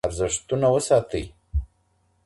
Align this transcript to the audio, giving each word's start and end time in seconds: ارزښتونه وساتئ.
ارزښتونه 0.09 0.67
وساتئ. 0.75 1.25